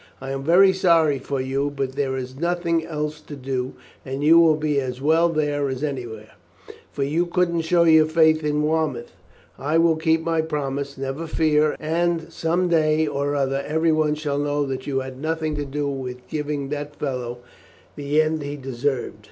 [0.19, 3.73] "I am very sorry for you, but there is nothing else to do,
[4.03, 6.31] and you will be as well there as anywhere,
[6.91, 9.11] for you couldn't show your face in Weymouth.
[9.59, 14.65] I will keep my promise, never fear; and some day or other everyone shall know
[14.65, 17.37] that you had nothing to do with giving that fellow
[17.95, 19.19] the end he deserved."